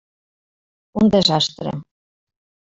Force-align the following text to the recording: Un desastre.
Un 1.03 1.13
desastre. 1.17 1.77